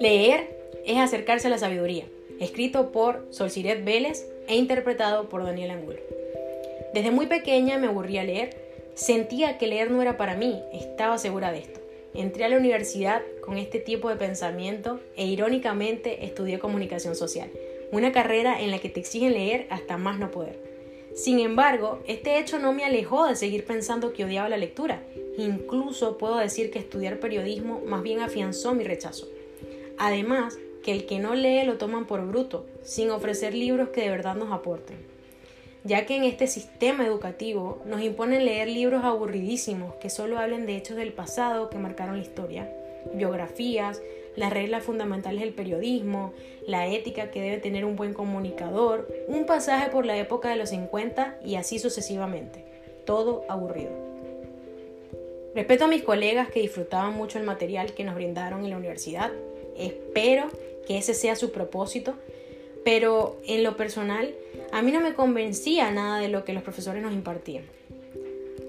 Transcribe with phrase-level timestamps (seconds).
[0.00, 0.48] Leer
[0.86, 2.04] es acercarse a la sabiduría,
[2.40, 5.98] escrito por Solciret Vélez e interpretado por Daniel Angulo.
[6.94, 8.56] Desde muy pequeña me aburría leer,
[8.94, 11.80] sentía que leer no era para mí, estaba segura de esto.
[12.14, 17.50] Entré a la universidad con este tipo de pensamiento e irónicamente estudié comunicación social,
[17.92, 20.70] una carrera en la que te exigen leer hasta más no poder.
[21.14, 25.02] Sin embargo, este hecho no me alejó de seguir pensando que odiaba la lectura.
[25.40, 29.26] Incluso puedo decir que estudiar periodismo más bien afianzó mi rechazo.
[29.96, 34.10] Además, que el que no lee lo toman por bruto, sin ofrecer libros que de
[34.10, 34.98] verdad nos aporten.
[35.82, 40.76] Ya que en este sistema educativo nos imponen leer libros aburridísimos que solo hablen de
[40.76, 42.70] hechos del pasado que marcaron la historia,
[43.14, 44.02] biografías,
[44.36, 46.34] las reglas fundamentales del periodismo,
[46.66, 50.68] la ética que debe tener un buen comunicador, un pasaje por la época de los
[50.68, 52.66] 50 y así sucesivamente.
[53.06, 54.09] Todo aburrido.
[55.54, 59.32] Respeto a mis colegas que disfrutaban mucho el material que nos brindaron en la universidad
[59.80, 60.50] Espero
[60.86, 62.14] que ese sea su propósito,
[62.84, 64.34] pero en lo personal
[64.72, 67.64] a mí no me convencía nada de lo que los profesores nos impartían.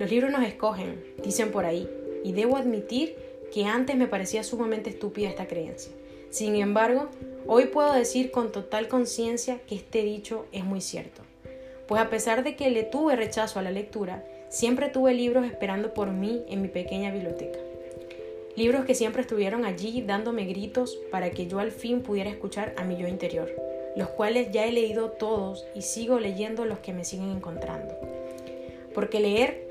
[0.00, 1.88] Los libros nos escogen, dicen por ahí,
[2.24, 3.16] y debo admitir
[3.52, 5.92] que antes me parecía sumamente estúpida esta creencia.
[6.30, 7.08] Sin embargo,
[7.46, 11.22] hoy puedo decir con total conciencia que este dicho es muy cierto.
[11.86, 15.94] Pues a pesar de que le tuve rechazo a la lectura, siempre tuve libros esperando
[15.94, 17.58] por mí en mi pequeña biblioteca.
[18.56, 22.84] Libros que siempre estuvieron allí dándome gritos para que yo al fin pudiera escuchar a
[22.84, 23.50] mi yo interior,
[23.96, 27.94] los cuales ya he leído todos y sigo leyendo los que me siguen encontrando.
[28.94, 29.66] Porque leer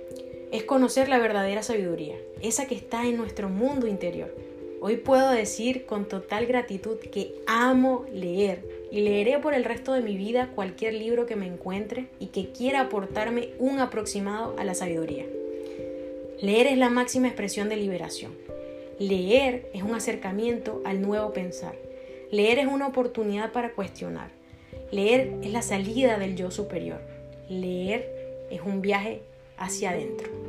[0.52, 4.34] es conocer la verdadera sabiduría, esa que está en nuestro mundo interior.
[4.82, 10.02] Hoy puedo decir con total gratitud que amo leer y leeré por el resto de
[10.02, 14.76] mi vida cualquier libro que me encuentre y que quiera aportarme un aproximado a la
[14.76, 15.26] sabiduría.
[16.42, 18.34] Leer es la máxima expresión de liberación.
[19.00, 21.76] Leer es un acercamiento al nuevo pensar.
[22.32, 24.30] Leer es una oportunidad para cuestionar.
[24.92, 27.02] Leer es la salida del yo superior.
[27.50, 29.22] Leer es un viaje
[29.58, 30.45] hacia adentro.